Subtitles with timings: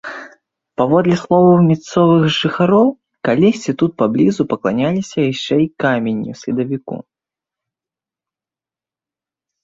[0.81, 2.87] Паводле словаў мясцовых жыхароў,
[3.29, 6.97] калісьці тут паблізу пакланяліся яшчэ і каменю-следавіку.